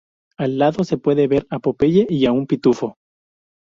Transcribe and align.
Al 0.39 0.57
lado 0.57 0.83
se 0.83 0.97
puede 0.97 1.27
ver 1.27 1.45
a 1.51 1.59
Popeye 1.59 2.07
y 2.09 2.25
a 2.25 2.31
un 2.31 2.47
pitufo. 2.47 2.95